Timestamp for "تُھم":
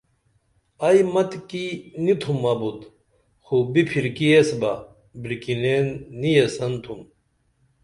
2.21-2.41, 6.83-7.01